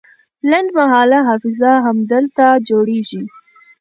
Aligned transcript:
لنډمهاله 0.49 1.19
حافظه 1.27 1.71
همدلته 1.85 2.45
جوړیږي. 2.69 3.21